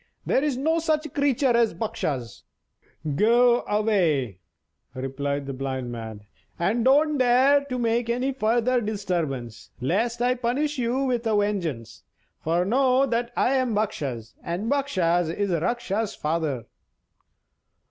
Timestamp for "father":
16.15-16.65